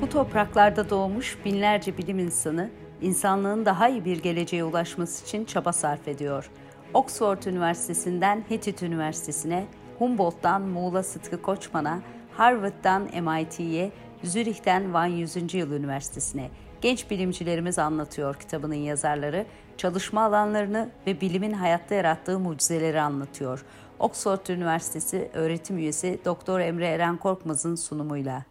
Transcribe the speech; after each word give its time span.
Bu 0.00 0.08
topraklarda 0.08 0.90
doğmuş 0.90 1.38
binlerce 1.44 1.98
bilim 1.98 2.18
insanı 2.18 2.70
insanlığın 3.02 3.66
daha 3.66 3.88
iyi 3.88 4.04
bir 4.04 4.22
geleceğe 4.22 4.64
ulaşması 4.64 5.24
için 5.24 5.44
çaba 5.44 5.72
sarf 5.72 6.08
ediyor. 6.08 6.50
Oxford 6.94 7.42
Üniversitesi'nden 7.42 8.44
Hittit 8.50 8.82
Üniversitesi'ne, 8.82 9.66
Humboldt'tan 9.98 10.62
Muğla 10.62 11.02
Sıtkı 11.02 11.42
Koçman'a, 11.42 12.00
Harvard'dan 12.32 13.02
MIT'ye, 13.02 13.92
Zürih'ten 14.24 14.94
Van 14.94 15.06
100. 15.06 15.54
Yıl 15.54 15.72
Üniversitesi'ne 15.72 16.50
genç 16.80 17.10
bilimcilerimiz 17.10 17.78
anlatıyor 17.78 18.34
kitabının 18.34 18.74
yazarları, 18.74 19.46
çalışma 19.76 20.24
alanlarını 20.24 20.90
ve 21.06 21.20
bilimin 21.20 21.52
hayatta 21.52 21.94
yarattığı 21.94 22.38
mucizeleri 22.38 23.00
anlatıyor. 23.00 23.64
Oxford 23.98 24.46
Üniversitesi 24.46 25.30
öğretim 25.34 25.78
üyesi 25.78 26.20
Doktor 26.24 26.60
Emre 26.60 26.86
Eren 26.86 27.16
Korkmaz'ın 27.16 27.74
sunumuyla. 27.74 28.44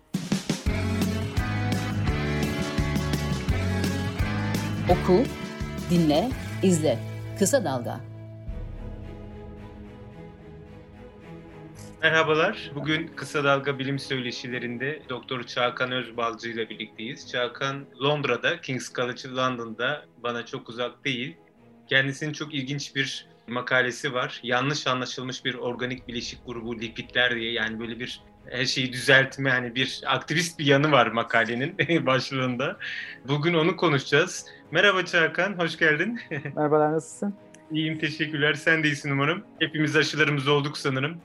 Oku, 4.90 5.24
dinle, 5.90 6.30
izle. 6.64 7.00
Kısa 7.40 7.64
Dalga. 7.64 8.00
Merhabalar. 12.02 12.72
Bugün 12.76 13.08
Kısa 13.08 13.44
Dalga 13.44 13.80
Bilim 13.80 14.00
Söyleşilerinde 14.00 15.02
Doktor 15.10 15.44
Çağkan 15.44 15.92
Özbalcı 15.92 16.50
ile 16.50 16.70
birlikteyiz. 16.70 17.30
Çağkan 17.32 17.86
Londra'da, 18.04 18.62
King's 18.62 18.94
College 18.94 19.30
London'da 19.30 20.06
bana 20.24 20.46
çok 20.46 20.70
uzak 20.70 21.06
değil. 21.06 21.38
Kendisinin 21.88 22.34
çok 22.34 22.54
ilginç 22.54 22.96
bir 22.96 23.28
makalesi 23.48 24.14
var. 24.14 24.40
Yanlış 24.44 24.88
anlaşılmış 24.88 25.46
bir 25.46 25.56
organik 25.56 26.08
bileşik 26.08 26.46
grubu 26.46 26.80
lipidler 26.82 27.36
diye 27.36 27.52
yani 27.52 27.80
böyle 27.80 28.00
bir 28.00 28.22
her 28.52 28.66
şeyi 28.66 28.94
düzeltme 28.94 29.50
hani 29.50 29.76
bir 29.76 30.02
aktivist 30.08 30.60
bir 30.60 30.66
yanı 30.66 30.92
var 30.92 31.08
makalenin 31.08 31.76
başlığında. 32.06 32.78
Bugün 33.28 33.54
onu 33.54 33.76
konuşacağız. 33.76 34.46
Merhaba 34.72 35.06
Çağkan, 35.06 35.54
hoş 35.60 35.78
geldin. 35.78 36.20
Merhabalar, 36.56 36.92
nasılsın? 36.94 37.34
İyiyim, 37.72 38.00
teşekkürler. 38.00 38.54
Sen 38.54 38.84
de 38.84 38.88
iyisin 38.88 39.12
umarım. 39.12 39.44
Hepimiz 39.60 39.96
aşılarımız 39.96 40.48
olduk 40.48 40.78
sanırım. 40.78 41.18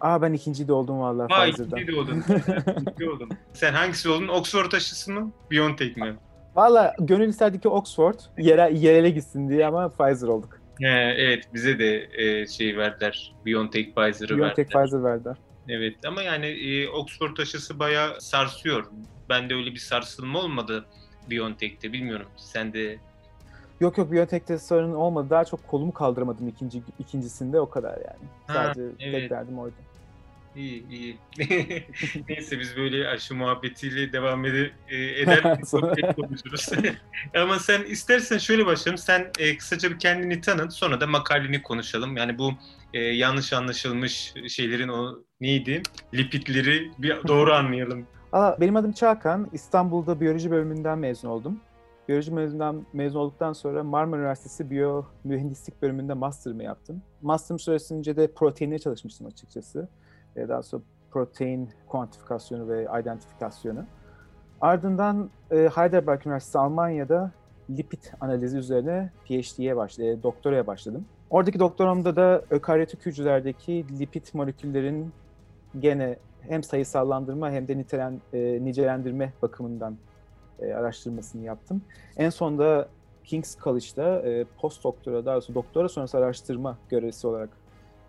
Aa 0.00 0.22
ben 0.22 0.32
ikinci 0.32 0.68
de 0.68 0.72
oldum 0.72 1.00
valla 1.00 1.26
Pfizer'dan. 1.26 1.78
ikinci 1.78 1.92
de 1.92 2.00
oldun. 2.00 2.24
ikinci 2.80 3.10
oldun. 3.10 3.30
Sen 3.52 3.72
hangisi 3.72 4.08
oldun? 4.08 4.28
Oxford 4.28 4.72
aşısı 4.72 5.12
mı? 5.12 5.32
BioNTech 5.50 5.96
mi? 5.96 6.14
Valla 6.56 6.94
gönül 7.00 7.28
isterdi 7.28 7.60
ki 7.60 7.68
Oxford 7.68 8.14
yere, 8.38 8.70
yerele 8.74 9.10
gitsin 9.10 9.48
diye 9.48 9.66
ama 9.66 9.88
Pfizer 9.88 10.28
olduk. 10.28 10.60
He, 10.80 10.86
evet 11.18 11.44
bize 11.54 11.78
de 11.78 12.08
e, 12.12 12.46
şey 12.46 12.76
verdiler. 12.76 13.34
BioNTech 13.46 13.94
Pfizer'ı 13.94 14.38
BioNTech 14.38 14.58
verdiler. 14.58 14.84
Pfizer 14.84 15.04
verdiler. 15.04 15.36
Evet 15.70 16.04
ama 16.04 16.22
yani 16.22 16.46
e, 16.46 16.88
Oxford 16.88 17.36
aşısı 17.36 17.78
bayağı 17.78 18.20
sarsıyor. 18.20 18.84
Bende 19.28 19.54
öyle 19.54 19.70
bir 19.70 19.78
sarsılma 19.78 20.38
olmadı 20.38 20.84
BioNTech'te 21.30 21.92
bilmiyorum. 21.92 22.28
Sen 22.36 22.72
de 22.72 22.98
Yok 23.80 23.98
yok 23.98 24.12
BioNTech'te 24.12 24.58
sorun 24.58 24.94
olmadı. 24.94 25.30
Daha 25.30 25.44
çok 25.44 25.68
kolumu 25.68 25.92
kaldıramadım 25.92 26.48
ikinci 26.48 26.82
ikincisinde 26.98 27.60
o 27.60 27.70
kadar 27.70 27.96
yani. 27.96 28.28
Ha, 28.46 28.54
Sadece 28.54 28.82
evet. 29.00 29.20
tek 29.20 29.30
derdim 29.30 29.58
oydu. 29.58 29.74
İyi 30.56 30.88
iyi. 30.88 31.16
Neyse 32.28 32.60
biz 32.60 32.76
böyle 32.76 33.08
aşı 33.08 33.34
muhabbetiyle 33.34 34.12
devam 34.12 34.44
ede, 34.44 34.70
e, 34.88 34.96
eder 34.96 35.58
sohbet 35.66 36.16
konuşuruz. 36.16 36.68
Ama 37.34 37.58
sen 37.58 37.82
istersen 37.82 38.38
şöyle 38.38 38.66
başlayalım. 38.66 38.98
Sen 38.98 39.30
e, 39.38 39.56
kısaca 39.56 39.90
bir 39.90 39.98
kendini 39.98 40.40
tanıt 40.40 40.72
sonra 40.72 41.00
da 41.00 41.06
makaleni 41.06 41.62
konuşalım. 41.62 42.16
Yani 42.16 42.38
bu 42.38 42.54
e, 42.94 42.98
yanlış 43.00 43.52
anlaşılmış 43.52 44.34
şeylerin 44.48 44.88
o 44.88 45.18
neydi? 45.40 45.82
Lipidleri 46.14 46.90
bir 46.98 47.28
doğru 47.28 47.52
anlayalım. 47.52 48.06
Aa, 48.32 48.60
benim 48.60 48.76
adım 48.76 48.92
Çağkan. 48.92 49.48
İstanbul'da 49.52 50.20
biyoloji 50.20 50.50
bölümünden 50.50 50.98
mezun 50.98 51.28
oldum. 51.28 51.60
Biyoloji 52.08 52.36
bölümünden 52.36 52.86
mezun 52.92 53.20
olduktan 53.20 53.52
sonra 53.52 53.84
Marmara 53.84 54.20
Üniversitesi 54.20 54.70
Biyo 54.70 55.04
Mühendislik 55.24 55.82
bölümünde 55.82 56.14
master'ımı 56.14 56.62
yaptım. 56.62 57.02
Master'ım 57.22 57.58
süresince 57.58 58.16
de 58.16 58.32
proteinle 58.32 58.78
çalışmıştım 58.78 59.26
açıkçası. 59.26 59.88
Ee, 60.36 60.48
Daha 60.48 60.62
sonra 60.62 60.82
protein 61.10 61.70
kuantifikasyonu 61.86 62.68
ve 62.68 62.86
identifikasyonu. 63.00 63.84
Ardından 64.60 65.30
e, 65.50 65.56
Heidelberg 65.74 66.26
Üniversitesi 66.26 66.58
Almanya'da 66.58 67.32
lipid 67.70 68.02
analizi 68.20 68.58
üzerine 68.58 69.10
PhD'ye 69.24 69.76
başladım, 69.76 70.20
doktoraya 70.22 70.66
başladım. 70.66 71.04
Oradaki 71.30 71.58
doktoramda 71.58 72.16
da 72.16 72.44
ökaryotik 72.50 73.06
hücrelerdeki 73.06 73.84
lipid 73.98 74.26
moleküllerin 74.32 75.12
gene 75.78 76.16
hem 76.40 76.62
sayısallandırma 76.62 77.50
hem 77.50 77.68
de 77.68 77.78
nitelen, 77.78 78.20
e, 78.32 78.64
nicelendirme 78.64 79.32
bakımından 79.42 79.96
e, 80.58 80.72
araştırmasını 80.72 81.42
yaptım. 81.42 81.82
En 82.16 82.30
sonunda 82.30 82.88
King's 83.24 83.58
College'da 83.58 84.22
e, 84.22 84.44
post 84.44 84.84
doktora, 84.84 85.24
daha 85.24 85.34
doğrusu 85.34 85.54
doktora 85.54 85.88
sonrası 85.88 86.18
araştırma 86.18 86.78
görevlisi 86.88 87.26
olarak 87.26 87.50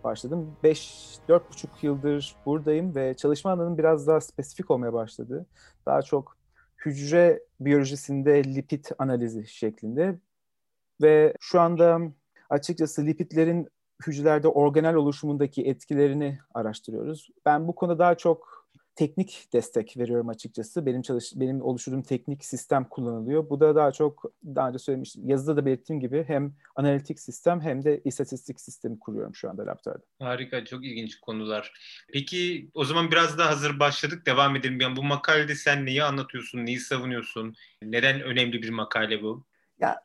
başladım. 0.04 0.56
5-4,5 0.64 1.40
yıldır 1.82 2.36
buradayım 2.46 2.96
ve 2.96 3.14
çalışma 3.14 3.52
alanım 3.52 3.78
biraz 3.78 4.08
daha 4.08 4.22
spesifik 4.22 4.72
olmaya 4.72 4.94
başladı. 4.94 5.46
Daha 5.86 6.02
çok 6.02 6.38
hücre 6.86 7.44
biyolojisinde 7.60 8.44
lipid 8.44 8.86
analizi 9.00 9.48
şeklinde 9.48 10.16
ve 11.02 11.34
şu 11.40 11.62
anda 11.62 12.02
açıkçası 12.52 13.06
lipidlerin 13.06 13.68
hücrelerde 14.08 14.48
organel 14.48 14.96
oluşumundaki 14.96 15.62
etkilerini 15.62 16.40
araştırıyoruz. 16.54 17.30
Ben 17.46 17.68
bu 17.68 17.76
konuda 17.76 18.00
daha 18.00 18.16
çok 18.16 18.68
teknik 18.96 19.48
destek 19.54 19.98
veriyorum 19.98 20.30
açıkçası. 20.30 20.86
Benim 20.86 21.02
çalış 21.02 21.32
benim 21.36 21.62
oluşturduğum 21.62 22.02
teknik 22.02 22.46
sistem 22.46 22.86
kullanılıyor. 22.90 23.50
Bu 23.50 23.60
da 23.60 23.76
daha 23.76 23.92
çok 23.92 24.24
daha 24.44 24.70
önce 24.70 24.80
söylemiştim. 24.80 25.30
Yazıda 25.30 25.58
da 25.58 25.66
belirttiğim 25.66 26.00
gibi 26.00 26.24
hem 26.28 26.54
analitik 26.76 27.20
sistem 27.20 27.62
hem 27.62 27.84
de 27.84 28.02
istatistik 28.06 28.62
sistemi 28.62 29.00
kuruyorum 29.00 29.36
şu 29.36 29.50
anda 29.50 29.62
laboratuvarda. 29.62 30.04
Harika, 30.20 30.66
çok 30.66 30.86
ilginç 30.86 31.20
konular. 31.20 31.74
Peki 32.14 32.70
o 32.74 32.86
zaman 32.86 33.12
biraz 33.12 33.38
daha 33.38 33.50
hazır 33.50 33.80
başladık. 33.80 34.26
Devam 34.26 34.56
edelim. 34.56 34.82
Yani 34.82 34.96
bu 34.96 35.04
makalede 35.04 35.56
sen 35.56 35.86
neyi 35.86 36.04
anlatıyorsun, 36.04 36.66
neyi 36.66 36.80
savunuyorsun? 36.80 37.56
Neden 37.84 38.22
önemli 38.22 38.62
bir 38.62 38.70
makale 38.70 39.22
bu? 39.22 39.46
Ya 39.80 40.02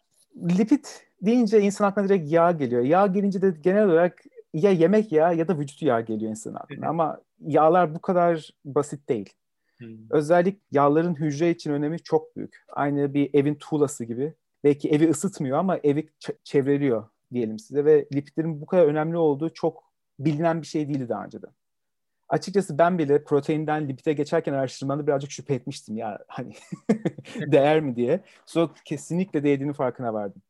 lipid 0.58 0.84
deyince 1.22 1.60
insan 1.60 1.84
aklına 1.88 2.08
direkt 2.08 2.32
yağ 2.32 2.52
geliyor. 2.52 2.82
Yağ 2.82 3.06
gelince 3.06 3.42
de 3.42 3.54
genel 3.60 3.84
olarak 3.86 4.22
ya 4.54 4.70
yemek 4.70 5.12
yağı 5.12 5.36
ya 5.36 5.48
da 5.48 5.58
vücut 5.58 5.82
yağı 5.82 6.00
geliyor 6.04 6.30
insanın 6.30 6.54
aklına. 6.54 6.88
Ama 6.88 7.20
yağlar 7.40 7.94
bu 7.94 8.00
kadar 8.00 8.50
basit 8.64 9.08
değil. 9.08 9.32
Hmm. 9.78 9.88
Özellikle 10.10 10.60
yağların 10.72 11.14
hücre 11.14 11.50
için 11.50 11.72
önemi 11.72 11.98
çok 11.98 12.36
büyük. 12.36 12.64
Aynı 12.72 13.14
bir 13.14 13.34
evin 13.34 13.54
tuğlası 13.54 14.04
gibi. 14.04 14.34
Belki 14.64 14.90
evi 14.90 15.10
ısıtmıyor 15.10 15.58
ama 15.58 15.76
evi 15.76 16.08
ç- 16.20 16.36
çevreliyor 16.44 17.08
diyelim 17.32 17.58
size 17.58 17.84
ve 17.84 18.08
lipidlerin 18.14 18.60
bu 18.60 18.66
kadar 18.66 18.84
önemli 18.84 19.16
olduğu 19.16 19.54
çok 19.54 19.92
bilinen 20.18 20.62
bir 20.62 20.66
şey 20.66 20.88
değildi 20.88 21.08
daha 21.08 21.24
önceden. 21.24 21.50
Açıkçası 22.28 22.78
ben 22.78 22.98
bile 22.98 23.24
proteinden 23.24 23.88
lipide 23.88 24.12
geçerken 24.12 24.52
araştırmada 24.52 25.06
birazcık 25.06 25.30
şüphe 25.30 25.54
etmiştim 25.54 25.96
ya 25.96 26.18
hani 26.28 26.54
değer 27.52 27.80
mi 27.80 27.96
diye. 27.96 28.20
Sonra 28.46 28.70
kesinlikle 28.84 29.44
değdiğini 29.44 29.72
farkına 29.72 30.14
vardım. 30.14 30.42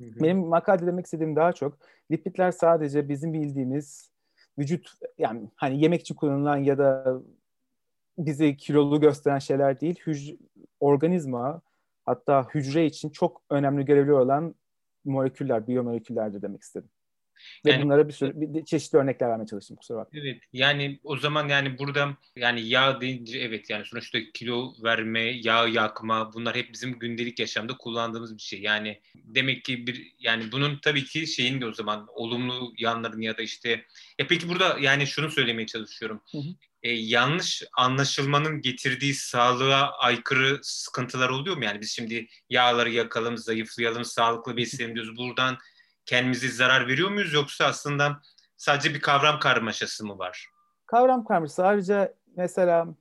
Benim 0.00 0.38
makalede 0.38 0.86
demek 0.86 1.04
istediğim 1.04 1.36
daha 1.36 1.52
çok 1.52 1.78
lipidler 2.10 2.50
sadece 2.50 3.08
bizim 3.08 3.32
bildiğimiz 3.32 4.10
vücut 4.58 4.92
yani 5.18 5.48
hani 5.56 5.82
yemek 5.82 6.00
için 6.00 6.14
kullanılan 6.14 6.56
ya 6.56 6.78
da 6.78 7.20
bizi 8.18 8.56
kilolu 8.56 9.00
gösteren 9.00 9.38
şeyler 9.38 9.80
değil. 9.80 10.00
Hücre, 10.06 10.36
organizma 10.80 11.62
hatta 12.06 12.48
hücre 12.54 12.86
için 12.86 13.10
çok 13.10 13.42
önemli 13.50 13.84
görevli 13.84 14.12
olan 14.12 14.54
moleküller, 15.04 15.66
biyomoleküllerdir 15.66 16.42
demek 16.42 16.62
istedim. 16.62 16.90
Ve 17.66 17.70
Yani- 17.70 17.84
bunlara 17.84 18.08
bir 18.08 18.12
sürü 18.12 18.32
bir, 18.34 18.64
çeşitli 18.64 18.98
örnekler 18.98 19.28
vermeye 19.28 19.46
çalıştım 19.46 19.76
kusura 19.76 19.98
bakma. 19.98 20.20
Evet 20.20 20.42
yani 20.52 21.00
o 21.04 21.16
zaman 21.16 21.48
yani 21.48 21.78
burada 21.78 22.16
yani 22.36 22.68
yağ 22.68 23.00
deyince 23.00 23.38
evet 23.38 23.70
yani 23.70 23.84
sonuçta 23.84 24.18
kilo 24.34 24.74
verme, 24.82 25.20
yağ 25.20 25.68
yakma 25.68 26.32
bunlar 26.32 26.56
hep 26.56 26.72
bizim 26.72 26.98
gündelik 26.98 27.38
yaşamda 27.38 27.76
kullandığımız 27.76 28.36
bir 28.36 28.42
şey. 28.42 28.60
Yani 28.60 29.00
demek 29.14 29.64
ki 29.64 29.86
bir 29.86 30.14
yani 30.18 30.52
bunun 30.52 30.78
tabii 30.78 31.04
ki 31.04 31.26
şeyin 31.26 31.60
de 31.60 31.66
o 31.66 31.72
zaman 31.72 32.06
olumlu 32.14 32.72
yanlarını 32.78 33.24
ya 33.24 33.38
da 33.38 33.42
işte 33.42 33.84
ya 34.18 34.26
peki 34.26 34.48
burada 34.48 34.76
yani 34.80 35.06
şunu 35.06 35.30
söylemeye 35.30 35.66
çalışıyorum. 35.66 36.22
Hı 36.32 36.38
hı. 36.38 36.54
E, 36.82 36.90
yanlış 36.92 37.62
anlaşılmanın 37.76 38.60
getirdiği 38.60 39.14
sağlığa 39.14 39.90
aykırı 39.98 40.58
sıkıntılar 40.62 41.28
oluyor 41.28 41.56
mu? 41.56 41.64
Yani 41.64 41.80
biz 41.80 41.90
şimdi 41.90 42.26
yağları 42.50 42.90
yakalım, 42.90 43.38
zayıflayalım, 43.38 44.04
sağlıklı 44.04 44.56
beslenelim 44.56 44.94
diyoruz. 44.94 45.16
Buradan 45.16 45.58
kendimize 46.06 46.48
zarar 46.48 46.88
veriyor 46.88 47.10
muyuz 47.10 47.32
yoksa 47.32 47.64
aslında 47.64 48.20
sadece 48.56 48.94
bir 48.94 49.00
kavram 49.00 49.38
karmaşası 49.38 50.06
mı 50.06 50.18
var? 50.18 50.46
Kavram 50.86 51.24
karmaşası 51.24 51.66
ayrıca 51.66 52.14
mesela 52.36 52.94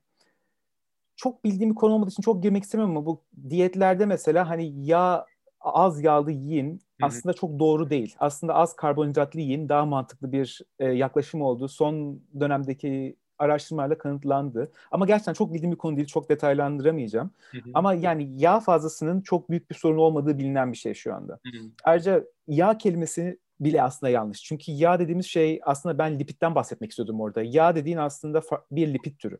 çok 1.15 1.43
bildiğim 1.43 1.69
bir 1.69 1.75
konu 1.75 1.93
olmadığı 1.93 2.11
için 2.11 2.23
çok 2.23 2.43
girmek 2.43 2.63
istemiyorum 2.63 2.97
ama 2.97 3.05
bu 3.05 3.23
diyetlerde 3.49 4.05
mesela 4.05 4.49
hani 4.49 4.85
yağ 4.85 5.25
az 5.61 6.03
yağlı 6.03 6.31
yiyin 6.31 6.81
aslında 7.01 7.33
çok 7.33 7.59
doğru 7.59 7.89
değil. 7.89 8.15
Aslında 8.19 8.53
az 8.53 8.75
karbonhidratlı 8.75 9.39
yiyin 9.39 9.69
daha 9.69 9.85
mantıklı 9.85 10.31
bir 10.31 10.61
e, 10.79 10.85
yaklaşım 10.85 11.41
oldu. 11.41 11.67
Son 11.67 12.21
dönemdeki 12.39 13.15
araştırmalarla 13.39 13.97
kanıtlandı. 13.97 14.71
Ama 14.91 15.05
gerçekten 15.05 15.33
çok 15.33 15.53
bildiğim 15.53 15.71
bir 15.71 15.77
konu 15.77 15.95
değil, 15.97 16.07
çok 16.07 16.29
detaylandıramayacağım. 16.29 17.31
Ama 17.73 17.93
yani 17.93 18.29
yağ 18.37 18.59
fazlasının 18.59 19.21
çok 19.21 19.49
büyük 19.49 19.69
bir 19.69 19.75
sorun 19.75 19.97
olmadığı 19.97 20.37
bilinen 20.37 20.71
bir 20.71 20.77
şey 20.77 20.93
şu 20.93 21.13
anda. 21.13 21.39
Ayrıca 21.83 22.23
yağ 22.47 22.77
kelimesi 22.77 23.39
bile 23.59 23.83
aslında 23.83 24.09
yanlış. 24.09 24.43
Çünkü 24.43 24.71
yağ 24.71 24.99
dediğimiz 24.99 25.25
şey 25.25 25.59
aslında 25.63 25.97
ben 25.97 26.19
lipitten 26.19 26.55
bahsetmek 26.55 26.91
istiyordum 26.91 27.21
orada. 27.21 27.41
Yağ 27.43 27.75
dediğin 27.75 27.97
aslında 27.97 28.41
bir 28.71 28.93
lipid 28.93 29.17
türü. 29.17 29.37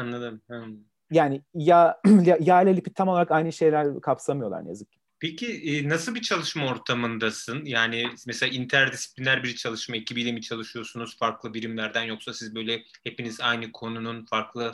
Anladım. 0.00 0.40
Yani 1.10 1.42
yağ, 1.54 2.00
yağ 2.40 2.62
ile 2.62 2.76
lipid 2.76 2.94
tam 2.94 3.08
olarak 3.08 3.30
aynı 3.30 3.52
şeyler 3.52 4.00
kapsamıyorlar 4.00 4.64
ne 4.64 4.68
yazık 4.68 4.92
ki. 4.92 4.95
Peki 5.20 5.46
e, 5.46 5.88
nasıl 5.88 6.14
bir 6.14 6.22
çalışma 6.22 6.66
ortamındasın? 6.66 7.64
Yani 7.64 8.06
mesela 8.26 8.52
interdisipliner 8.52 9.42
bir 9.42 9.54
çalışma 9.54 9.96
ekibiyle 9.96 10.32
mi 10.32 10.42
çalışıyorsunuz 10.42 11.18
farklı 11.18 11.54
birimlerden 11.54 12.02
yoksa 12.02 12.32
siz 12.32 12.54
böyle 12.54 12.82
hepiniz 13.04 13.40
aynı 13.40 13.72
konunun 13.72 14.24
farklı 14.24 14.70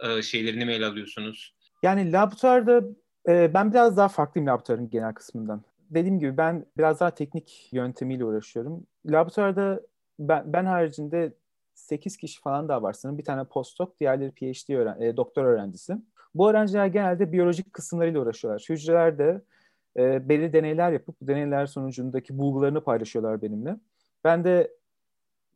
e, 0.00 0.22
şeylerini 0.22 0.64
mi 0.64 0.72
ele 0.72 0.86
alıyorsunuz? 0.86 1.54
Yani 1.82 2.12
laboratuvarda 2.12 2.82
e, 3.28 3.54
ben 3.54 3.72
biraz 3.72 3.96
daha 3.96 4.08
farklıyım 4.08 4.46
laboratuvarın 4.46 4.90
genel 4.90 5.14
kısmından. 5.14 5.62
Dediğim 5.90 6.18
gibi 6.18 6.36
ben 6.36 6.66
biraz 6.78 7.00
daha 7.00 7.10
teknik 7.14 7.68
yöntemiyle 7.72 8.24
uğraşıyorum. 8.24 8.86
Laboratuvarda 9.06 9.80
ben, 10.18 10.52
ben 10.52 10.64
haricinde 10.64 11.32
8 11.74 12.16
kişi 12.16 12.40
falan 12.40 12.68
daha 12.68 12.82
var 12.82 12.92
sanırım. 12.92 13.18
Bir 13.18 13.24
tane 13.24 13.44
postdoc, 13.44 13.90
diğerleri 14.00 14.30
PhD 14.30 14.74
öğren 14.74 15.16
doktor 15.16 15.44
öğrencisi. 15.44 15.96
Bu 16.34 16.50
öğrenciler 16.50 16.86
genelde 16.86 17.32
biyolojik 17.32 17.72
kısımlarıyla 17.72 18.20
uğraşıyorlar. 18.20 18.66
Hücrelerde 18.68 19.42
e, 19.96 20.28
belirli 20.28 20.52
deneyler 20.52 20.92
yapıp 20.92 21.20
bu 21.20 21.26
deneyler 21.26 21.66
sonucundaki 21.66 22.38
bulgularını 22.38 22.84
paylaşıyorlar 22.84 23.42
benimle. 23.42 23.76
Ben 24.24 24.44
de 24.44 24.70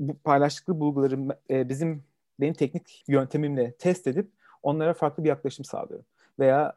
bu 0.00 0.18
paylaştıkları 0.18 0.80
bulguları 0.80 1.38
e, 1.50 1.68
bizim 1.68 2.04
benim 2.40 2.54
teknik 2.54 3.04
yöntemimle 3.08 3.72
test 3.72 4.06
edip 4.06 4.30
onlara 4.62 4.94
farklı 4.94 5.24
bir 5.24 5.28
yaklaşım 5.28 5.64
sağlıyorum. 5.64 6.06
Veya 6.38 6.74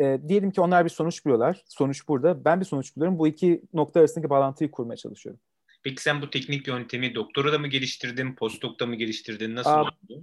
e, 0.00 0.20
diyelim 0.28 0.50
ki 0.50 0.60
onlar 0.60 0.84
bir 0.84 0.90
sonuç 0.90 1.24
buluyorlar. 1.24 1.62
Sonuç 1.66 2.08
burada. 2.08 2.44
Ben 2.44 2.60
bir 2.60 2.64
sonuç 2.64 2.96
buluyorum. 2.96 3.18
Bu 3.18 3.28
iki 3.28 3.62
nokta 3.74 4.00
arasındaki 4.00 4.30
bağlantıyı 4.30 4.70
kurmaya 4.70 4.96
çalışıyorum. 4.96 5.40
Peki 5.82 6.02
sen 6.02 6.22
bu 6.22 6.30
teknik 6.30 6.66
yöntemi 6.66 7.14
doktora 7.14 7.52
da 7.52 7.58
mı 7.58 7.68
geliştirdin, 7.68 8.34
postdokta 8.34 8.86
mı 8.86 8.94
geliştirdin? 8.94 9.54
Nasıl 9.54 9.70
Aa, 9.70 9.82
oldu? 9.82 10.22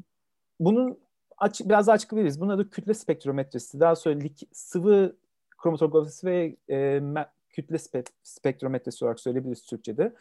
Bunun 0.60 1.00
açık, 1.38 1.70
biraz 1.70 1.88
daha 1.88 1.94
açık 1.94 2.14
veririz. 2.14 2.42
Bunun 2.42 2.54
adı 2.54 2.70
kütle 2.70 2.94
spektrometresi. 2.94 3.80
Daha 3.80 3.96
sonra 3.96 4.16
lik, 4.16 4.42
sıvı 4.52 5.16
kromatografisi 5.64 6.28
ve 6.28 6.56
e, 6.70 7.02
kütle 7.50 7.78
spe, 7.78 8.04
spektrometresi 8.24 9.06
olarak 9.06 9.20
söyleyebiliriz 9.20 9.66
Türkçe'de. 9.66 10.14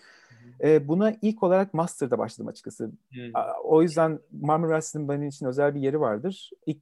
E, 0.62 0.88
buna 0.88 1.16
ilk 1.22 1.42
olarak 1.42 1.74
master'da 1.74 2.18
başladım 2.18 2.48
açıkçası. 2.48 2.90
Hmm. 3.10 3.32
O 3.64 3.82
yüzden 3.82 4.20
Marmara 4.32 4.68
Üniversitesi'nin 4.68 5.08
benim 5.08 5.28
için 5.28 5.46
özel 5.46 5.74
bir 5.74 5.80
yeri 5.80 6.00
vardır. 6.00 6.50
İlk, 6.66 6.78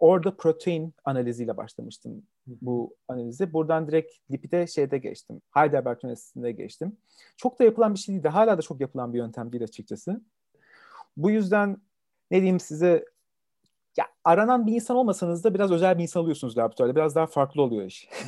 orada 0.00 0.36
protein 0.36 0.94
analiziyle 1.04 1.56
başlamıştım 1.56 2.22
bu 2.46 2.96
analize. 3.08 3.52
Buradan 3.52 3.88
direkt 3.88 4.12
lipide 4.30 4.66
şeyde 4.66 4.98
geçtim. 4.98 5.42
Heidelberg 5.50 6.04
Üniversitesi'nde 6.04 6.52
geçtim. 6.52 6.96
Çok 7.36 7.60
da 7.60 7.64
yapılan 7.64 7.94
bir 7.94 7.98
şey 7.98 8.14
değildi. 8.14 8.28
Hala 8.28 8.58
da 8.58 8.62
çok 8.62 8.80
yapılan 8.80 9.12
bir 9.12 9.18
yöntem 9.18 9.52
değil 9.52 9.64
açıkçası. 9.64 10.20
Bu 11.16 11.30
yüzden 11.30 11.76
ne 12.30 12.36
diyeyim 12.36 12.60
size 12.60 13.04
ya 13.98 14.06
aranan 14.24 14.66
bir 14.66 14.72
insan 14.72 14.96
olmasanız 14.96 15.44
da 15.44 15.54
biraz 15.54 15.70
özel 15.72 15.98
bir 15.98 16.02
insan 16.02 16.22
oluyorsunuz 16.22 16.58
laboratuvarda. 16.58 16.96
Biraz 16.96 17.14
daha 17.14 17.26
farklı 17.26 17.62
oluyor 17.62 17.86
iş. 17.86 18.08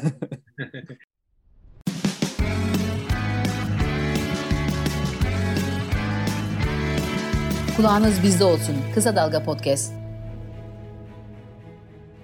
Kulağınız 7.77 8.23
bizde 8.23 8.45
olsun. 8.45 8.77
Kısa 8.95 9.17
Dalga 9.17 9.43
Podcast. 9.43 9.93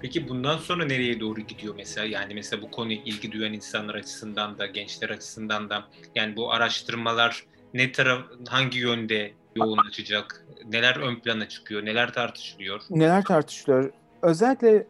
Peki 0.01 0.29
bundan 0.29 0.59
sonra 0.59 0.85
nereye 0.85 1.21
doğru 1.21 1.41
gidiyor 1.41 1.75
mesela? 1.77 2.07
Yani 2.07 2.35
mesela 2.35 2.63
bu 2.63 2.71
konuya 2.71 2.99
ilgi 3.05 3.33
duyan 3.33 3.53
insanlar 3.53 3.95
açısından 3.95 4.59
da, 4.59 4.67
gençler 4.67 5.11
açısından 5.11 5.71
da 5.71 5.85
yani 6.15 6.37
bu 6.37 6.53
araştırmalar 6.53 7.45
ne 7.75 7.93
taraf, 7.93 8.21
hangi 8.49 8.79
yönde 8.79 9.33
yoğunlaşacak? 9.59 10.47
Neler 10.73 10.97
ön 10.97 11.17
plana 11.17 11.49
çıkıyor? 11.49 11.85
Neler 11.85 12.13
tartışılıyor? 12.13 12.81
Neler 12.91 13.25
tartışılıyor? 13.25 13.93
Özellikle 14.23 14.87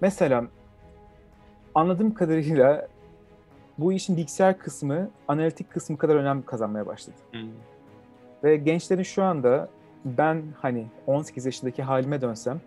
mesela 0.00 0.44
anladığım 1.74 2.14
kadarıyla 2.14 2.88
bu 3.78 3.92
işin 3.92 4.16
bilgisayar 4.16 4.58
kısmı 4.58 5.10
analitik 5.28 5.70
kısmı 5.70 5.98
kadar 5.98 6.14
önem 6.14 6.42
kazanmaya 6.42 6.86
başladı. 6.86 7.16
Hmm. 7.30 7.48
Ve 8.44 8.56
gençlerin 8.56 9.02
şu 9.02 9.22
anda 9.22 9.68
ben 10.04 10.42
hani 10.62 10.86
18 11.06 11.46
yaşındaki 11.46 11.82
halime 11.82 12.20
dönsem 12.20 12.60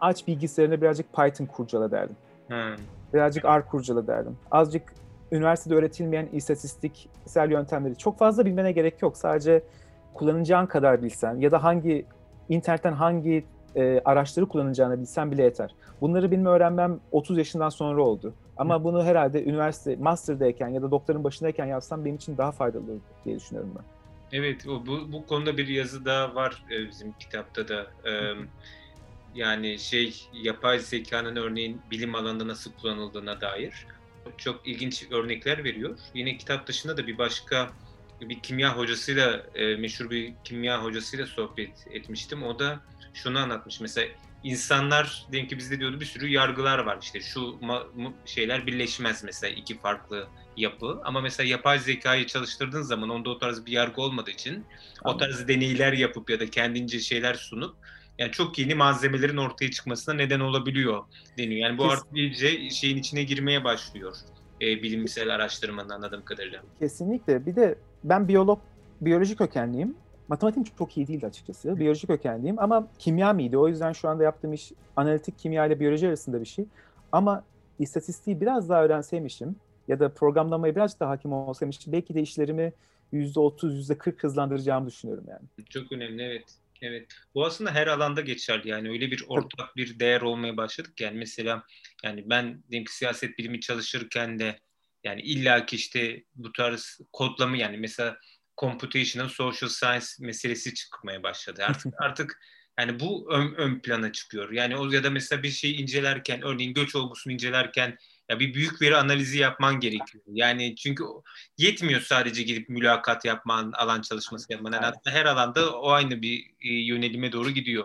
aç 0.00 0.26
bilgisayarına 0.26 0.80
birazcık 0.80 1.12
Python 1.12 1.46
kurcala 1.46 1.90
derdim. 1.90 2.16
Hmm. 2.48 2.76
Birazcık 3.14 3.44
R 3.44 3.64
kurcala 3.66 4.06
derdim. 4.06 4.36
Azıcık 4.50 4.94
üniversitede 5.34 5.74
öğretilmeyen 5.74 6.28
istatistiksel 6.32 7.50
yöntemleri 7.50 7.96
çok 7.96 8.18
fazla 8.18 8.46
bilmene 8.46 8.72
gerek 8.72 9.02
yok. 9.02 9.16
Sadece 9.16 9.62
kullanacağın 10.14 10.66
kadar 10.66 11.02
bilsen 11.02 11.36
ya 11.36 11.50
da 11.50 11.64
hangi 11.64 12.06
internetten 12.48 12.92
hangi 12.92 13.44
e, 13.76 14.00
araçları 14.04 14.46
kullanacağını 14.46 15.00
bilsen 15.00 15.32
bile 15.32 15.42
yeter. 15.42 15.74
Bunları 16.00 16.30
bilme 16.30 16.50
öğrenmem 16.50 17.00
30 17.12 17.38
yaşından 17.38 17.68
sonra 17.68 18.02
oldu. 18.02 18.34
Ama 18.56 18.78
Hı. 18.78 18.84
bunu 18.84 19.04
herhalde 19.04 19.44
üniversite, 19.44 19.96
master'dayken 19.96 20.68
ya 20.68 20.82
da 20.82 20.90
doktorun 20.90 21.24
başındayken 21.24 21.66
yapsam 21.66 22.04
benim 22.04 22.16
için 22.16 22.36
daha 22.36 22.52
faydalı 22.52 22.92
olur 22.92 23.00
diye 23.24 23.36
düşünüyorum 23.36 23.72
ben. 23.76 23.84
Evet, 24.38 24.68
o, 24.68 24.86
bu, 24.86 25.12
bu 25.12 25.26
konuda 25.26 25.56
bir 25.56 25.68
yazı 25.68 26.04
da 26.04 26.34
var 26.34 26.64
e, 26.70 26.88
bizim 26.88 27.12
kitapta 27.12 27.68
da. 27.68 27.86
E, 28.10 28.12
yani 29.34 29.78
şey 29.78 30.28
yapay 30.32 30.78
zekanın 30.78 31.36
örneğin 31.36 31.80
bilim 31.90 32.14
alanında 32.14 32.48
nasıl 32.48 32.72
kullanıldığına 32.72 33.40
dair 33.40 33.86
çok 34.38 34.68
ilginç 34.68 35.04
örnekler 35.10 35.64
veriyor. 35.64 35.98
Yine 36.14 36.36
kitap 36.36 36.66
dışında 36.66 36.96
da 36.96 37.06
bir 37.06 37.18
başka 37.18 37.70
bir 38.20 38.40
kimya 38.40 38.76
hocasıyla 38.76 39.46
e, 39.54 39.76
meşhur 39.76 40.10
bir 40.10 40.32
kimya 40.44 40.84
hocasıyla 40.84 41.26
sohbet 41.26 41.86
etmiştim. 41.90 42.42
O 42.42 42.58
da 42.58 42.80
şunu 43.14 43.38
anlatmış. 43.38 43.80
Mesela 43.80 44.08
insanlar 44.44 45.26
diyelim 45.32 45.48
ki 45.48 45.58
bizde 45.58 45.80
diyordu 45.80 46.00
bir 46.00 46.06
sürü 46.06 46.28
yargılar 46.28 46.78
var. 46.78 46.98
İşte 47.02 47.20
şu 47.20 47.60
şeyler 48.24 48.66
birleşmez 48.66 49.24
mesela 49.24 49.54
iki 49.54 49.78
farklı 49.78 50.28
yapı. 50.56 51.00
Ama 51.04 51.20
mesela 51.20 51.48
yapay 51.48 51.78
zekayı 51.78 52.26
çalıştırdığın 52.26 52.82
zaman 52.82 53.08
onda 53.08 53.30
o 53.30 53.38
tarz 53.38 53.66
bir 53.66 53.72
yargı 53.72 54.02
olmadığı 54.02 54.30
için 54.30 54.66
o 55.04 55.16
tarz 55.16 55.48
deneyler 55.48 55.92
yapıp 55.92 56.30
ya 56.30 56.40
da 56.40 56.50
kendince 56.50 57.00
şeyler 57.00 57.34
sunup 57.34 57.76
yani 58.18 58.32
çok 58.32 58.58
yeni 58.58 58.74
malzemelerin 58.74 59.36
ortaya 59.36 59.70
çıkmasına 59.70 60.14
neden 60.14 60.40
olabiliyor 60.40 61.04
deniyor. 61.38 61.60
Yani 61.68 61.78
bu 61.78 61.84
artık 61.84 62.06
iyice 62.14 62.70
şeyin 62.70 62.96
içine 62.96 63.22
girmeye 63.22 63.64
başlıyor 63.64 64.16
e, 64.60 64.82
bilimsel 64.82 65.34
araştırmanın 65.34 65.88
anladığım 65.88 66.24
kadarıyla. 66.24 66.62
Kesinlikle. 66.78 67.46
Bir 67.46 67.56
de 67.56 67.74
ben 68.04 68.28
biyolog, 68.28 68.58
biyoloji 69.00 69.36
kökenliyim. 69.36 69.96
Matematiğim 70.28 70.68
çok 70.78 70.96
iyi 70.96 71.06
değildi 71.06 71.26
açıkçası. 71.26 71.80
Biyoloji 71.80 72.06
kökenliyim 72.06 72.58
ama 72.58 72.88
kimya 72.98 73.32
mıydı? 73.32 73.58
O 73.58 73.68
yüzden 73.68 73.92
şu 73.92 74.08
anda 74.08 74.22
yaptığım 74.22 74.52
iş 74.52 74.72
analitik 74.96 75.38
kimya 75.38 75.66
ile 75.66 75.80
biyoloji 75.80 76.08
arasında 76.08 76.40
bir 76.40 76.46
şey. 76.46 76.64
Ama 77.12 77.44
istatistiği 77.78 78.40
biraz 78.40 78.68
daha 78.68 78.84
öğrenseymişim 78.84 79.56
ya 79.88 80.00
da 80.00 80.08
programlamaya 80.08 80.76
biraz 80.76 81.00
daha 81.00 81.10
hakim 81.10 81.32
olsaymışım 81.32 81.92
belki 81.92 82.14
de 82.14 82.22
işlerimi 82.22 82.72
%30, 83.12 83.94
%40 83.94 84.22
hızlandıracağımı 84.22 84.86
düşünüyorum 84.86 85.24
yani. 85.28 85.42
Çok 85.70 85.92
önemli 85.92 86.22
evet. 86.22 86.44
Evet. 86.86 87.12
Bu 87.34 87.46
aslında 87.46 87.74
her 87.74 87.86
alanda 87.86 88.20
geçerli. 88.20 88.68
Yani 88.68 88.90
öyle 88.90 89.10
bir 89.10 89.24
ortak 89.28 89.76
bir 89.76 89.98
değer 89.98 90.20
olmaya 90.20 90.56
başladık. 90.56 91.00
Yani 91.00 91.18
mesela 91.18 91.64
yani 92.02 92.30
ben 92.30 92.62
diyelim 92.70 92.84
ki 92.84 92.96
siyaset 92.96 93.38
bilimi 93.38 93.60
çalışırken 93.60 94.38
de 94.38 94.58
yani 95.04 95.20
illaki 95.20 95.76
işte 95.76 96.24
bu 96.34 96.52
tarz 96.52 97.00
kodlama 97.12 97.56
yani 97.56 97.76
mesela 97.76 98.18
computational 98.60 99.28
social 99.28 99.70
science 99.70 100.06
meselesi 100.20 100.74
çıkmaya 100.74 101.22
başladı. 101.22 101.64
Artık 101.68 101.94
artık 101.98 102.40
yani 102.78 103.00
bu 103.00 103.32
ön, 103.32 103.54
ön 103.54 103.80
plana 103.80 104.12
çıkıyor. 104.12 104.52
Yani 104.52 104.76
o 104.76 104.90
ya 104.90 105.04
da 105.04 105.10
mesela 105.10 105.42
bir 105.42 105.50
şey 105.50 105.80
incelerken 105.80 106.42
örneğin 106.42 106.74
göç 106.74 106.94
olgusunu 106.94 107.32
incelerken 107.32 107.98
ya 108.28 108.40
bir 108.40 108.54
büyük 108.54 108.82
veri 108.82 108.96
analizi 108.96 109.38
yapman 109.38 109.80
gerekiyor. 109.80 110.24
Yani 110.26 110.76
çünkü 110.76 111.04
yetmiyor 111.58 112.00
sadece 112.00 112.42
gidip 112.42 112.68
mülakat 112.68 113.24
yapman, 113.24 113.72
alan 113.72 114.00
çalışması 114.00 114.52
yapman. 114.52 114.72
Yani 114.72 114.84
evet. 114.86 115.14
her 115.16 115.26
alanda 115.26 115.80
o 115.80 115.88
aynı 115.88 116.22
bir 116.22 116.50
e, 116.60 116.68
yönelime 116.68 117.32
doğru 117.32 117.50
gidiyor. 117.50 117.84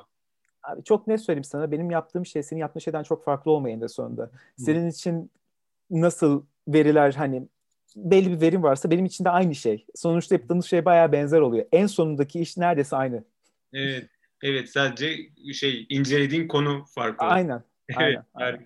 Abi 0.64 0.84
çok 0.84 1.08
ne 1.08 1.18
söyleyeyim 1.18 1.44
sana. 1.44 1.72
Benim 1.72 1.92
yaptığım 1.92 2.26
şey 2.26 2.44
senin 2.44 2.60
yaptığın 2.60 2.80
şeyden 2.80 3.04
çok 3.04 3.26
farklı 3.26 3.52
olmayın 3.52 3.82
da 3.82 3.88
sonunda. 3.88 4.32
Senin 4.58 4.86
Hı. 4.86 4.90
için 4.90 5.32
nasıl 5.90 6.46
veriler 6.68 7.14
hani 7.14 7.48
belli 7.96 8.32
bir 8.32 8.42
verim 8.42 8.64
varsa 8.64 8.92
benim 8.92 9.06
için 9.06 9.26
de 9.26 9.30
aynı 9.30 9.56
şey. 9.56 9.86
Sonuçta 9.96 10.36
yaptığımız 10.36 10.66
şey 10.66 10.86
bayağı 10.86 11.12
benzer 11.12 11.40
oluyor. 11.40 11.66
En 11.72 11.88
sonundaki 11.88 12.40
iş 12.40 12.58
neredeyse 12.58 12.96
aynı. 12.96 13.24
Evet. 13.74 14.10
Evet 14.44 14.70
sadece 14.70 15.18
şey 15.54 15.86
incelediğin 15.90 16.48
konu 16.48 16.86
farklı. 16.96 17.28
Aynen. 17.28 17.64
Aynen. 17.96 18.12
evet, 18.14 18.26
aynen. 18.34 18.66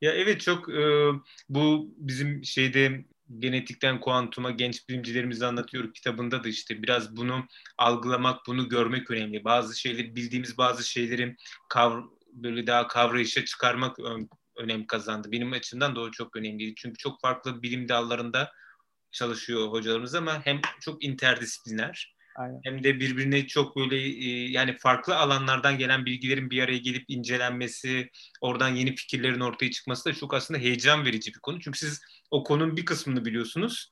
Ya 0.00 0.12
evet 0.12 0.40
çok 0.40 0.68
e, 0.74 1.08
bu 1.48 1.94
bizim 1.96 2.44
şeyde 2.44 3.04
genetikten 3.38 4.00
kuantuma 4.00 4.50
genç 4.50 4.88
bilimcilerimiz 4.88 5.42
anlatıyor 5.42 5.94
kitabında 5.94 6.44
da 6.44 6.48
işte 6.48 6.82
biraz 6.82 7.16
bunu 7.16 7.46
algılamak, 7.78 8.46
bunu 8.46 8.68
görmek 8.68 9.10
önemli. 9.10 9.44
Bazı 9.44 9.80
şeyleri 9.80 10.16
bildiğimiz 10.16 10.58
bazı 10.58 10.88
şeyleri 10.90 11.36
kavr 11.68 12.04
böyle 12.32 12.66
daha 12.66 12.88
kavrayışa 12.88 13.44
çıkarmak 13.44 13.96
önem 14.56 14.86
kazandı. 14.86 15.32
Benim 15.32 15.52
açımdan 15.52 15.96
da 15.96 16.00
o 16.00 16.10
çok 16.10 16.36
önemliydi. 16.36 16.74
Çünkü 16.76 16.98
çok 16.98 17.20
farklı 17.20 17.62
bilim 17.62 17.88
dallarında 17.88 18.52
çalışıyor 19.12 19.68
hocalarımız 19.68 20.14
ama 20.14 20.46
hem 20.46 20.60
çok 20.80 21.04
interdisipliner 21.04 22.16
Aynen. 22.36 22.60
hem 22.64 22.84
de 22.84 23.00
birbirine 23.00 23.46
çok 23.46 23.76
böyle 23.76 23.96
e, 23.96 24.50
yani 24.50 24.76
farklı 24.76 25.16
alanlardan 25.16 25.78
gelen 25.78 26.06
bilgilerin 26.06 26.50
bir 26.50 26.62
araya 26.62 26.78
gelip 26.78 27.04
incelenmesi, 27.08 28.10
oradan 28.40 28.68
yeni 28.68 28.94
fikirlerin 28.94 29.40
ortaya 29.40 29.70
çıkması 29.70 30.04
da 30.04 30.14
çok 30.14 30.34
aslında 30.34 30.60
heyecan 30.60 31.04
verici 31.04 31.34
bir 31.34 31.40
konu. 31.40 31.60
Çünkü 31.60 31.78
siz 31.78 32.00
o 32.30 32.44
konunun 32.44 32.76
bir 32.76 32.84
kısmını 32.84 33.24
biliyorsunuz. 33.24 33.90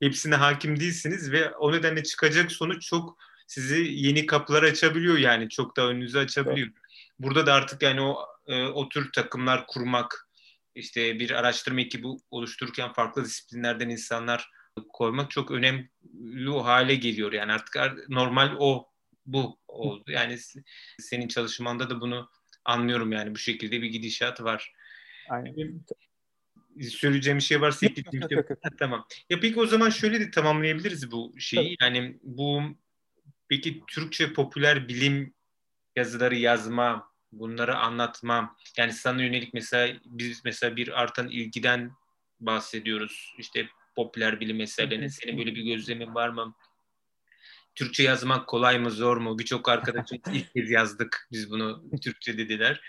Hepsine 0.00 0.34
hakim 0.34 0.80
değilsiniz 0.80 1.32
ve 1.32 1.50
o 1.50 1.72
nedenle 1.72 2.02
çıkacak 2.02 2.52
sonuç 2.52 2.82
çok 2.82 3.18
sizi 3.46 3.80
yeni 3.80 4.26
kapılar 4.26 4.62
açabiliyor 4.62 5.18
yani 5.18 5.48
çok 5.48 5.76
da 5.76 5.88
önünüzü 5.88 6.18
açabiliyor. 6.18 6.68
Evet. 6.68 6.76
Burada 7.18 7.46
da 7.46 7.54
artık 7.54 7.82
yani 7.82 8.00
o 8.00 8.26
e, 8.46 8.62
o 8.62 8.88
tür 8.88 9.12
takımlar 9.12 9.66
kurmak, 9.66 10.28
işte 10.74 11.18
bir 11.18 11.30
araştırma 11.30 11.80
ekibi 11.80 12.06
oluştururken 12.30 12.92
farklı 12.92 13.24
disiplinlerden 13.24 13.88
insanlar 13.88 14.50
koymak 14.88 15.30
çok 15.30 15.50
önemli 15.50 15.88
hale 16.62 16.94
geliyor. 16.94 17.32
Yani 17.32 17.52
artık 17.52 18.08
normal 18.08 18.56
o 18.58 18.88
bu 19.26 19.58
oldu. 19.68 20.10
Yani 20.10 20.38
senin 20.98 21.28
çalışmanda 21.28 21.90
da 21.90 22.00
bunu 22.00 22.30
anlıyorum 22.64 23.12
yani 23.12 23.34
bu 23.34 23.38
şekilde 23.38 23.82
bir 23.82 23.88
gidişat 23.88 24.42
var. 24.42 24.72
Aynen. 25.28 25.84
Söyleyeceğim 26.90 27.38
bir 27.38 27.42
şey 27.42 27.60
varsa 27.60 27.86
yok, 27.86 28.14
yok, 28.14 28.30
yok, 28.30 28.50
yok. 28.50 28.58
tamam. 28.78 29.06
Ya 29.30 29.40
peki 29.40 29.60
o 29.60 29.66
zaman 29.66 29.90
şöyle 29.90 30.20
de 30.20 30.30
tamamlayabiliriz 30.30 31.10
bu 31.10 31.34
şeyi. 31.38 31.76
Tabii. 31.76 31.76
Yani 31.80 32.18
bu 32.22 32.62
peki 33.48 33.82
Türkçe 33.86 34.32
popüler 34.32 34.88
bilim 34.88 35.34
yazıları 35.96 36.36
yazma, 36.36 37.12
bunları 37.32 37.76
anlatma. 37.76 38.56
Yani 38.76 38.92
sana 38.92 39.22
yönelik 39.22 39.54
mesela 39.54 39.98
biz 40.04 40.44
mesela 40.44 40.76
bir 40.76 41.02
artan 41.02 41.28
ilgiden 41.28 41.92
bahsediyoruz. 42.40 43.34
İşte 43.38 43.68
popüler 43.98 44.40
bilim 44.40 44.56
meselelerine. 44.56 45.08
Senin 45.08 45.38
böyle 45.38 45.54
bir 45.54 45.62
gözlemin 45.62 46.14
var 46.14 46.28
mı? 46.28 46.54
Türkçe 47.74 48.02
yazmak 48.02 48.46
kolay 48.46 48.78
mı 48.78 48.90
zor 48.90 49.16
mu? 49.16 49.38
Birçok 49.38 49.68
arkadaşım 49.68 50.18
ilk 50.32 50.54
kez 50.54 50.70
yazdık 50.70 51.28
biz 51.32 51.50
bunu 51.50 51.84
Türkçe 52.02 52.38
dediler. 52.38 52.80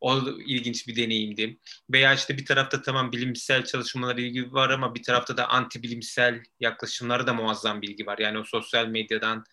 O 0.00 0.18
ilginç 0.46 0.88
bir 0.88 0.96
deneyimdi. 0.96 1.58
Veya 1.90 2.14
işte 2.14 2.38
bir 2.38 2.44
tarafta 2.44 2.82
tamam 2.82 3.12
bilimsel 3.12 3.64
çalışmalara 3.64 4.20
ilgi 4.20 4.52
var 4.52 4.70
ama 4.70 4.94
bir 4.94 5.02
tarafta 5.02 5.36
da 5.36 5.48
anti 5.48 5.82
bilimsel 5.82 6.42
yaklaşımlara 6.60 7.26
da 7.26 7.34
muazzam 7.34 7.82
bilgi 7.82 8.06
var. 8.06 8.18
Yani 8.18 8.38
o 8.38 8.44
sosyal 8.44 8.86
medyadan 8.86 9.44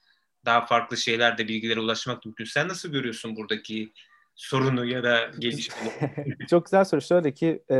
daha 0.46 0.66
farklı 0.66 0.98
şeyler 0.98 1.38
de 1.38 1.48
bilgilere 1.48 1.80
ulaşmak 1.80 2.26
mümkün. 2.26 2.46
Sen 2.46 2.68
nasıl 2.68 2.92
görüyorsun 2.92 3.36
buradaki 3.36 3.92
sorunu 4.36 4.86
ya 4.86 5.04
da 5.04 5.32
gelişmeyi? 5.40 5.92
Çok 6.50 6.66
güzel 6.66 6.86
soru. 6.86 7.02
Şöyle 7.02 7.34
ki 7.34 7.64
e, 7.72 7.76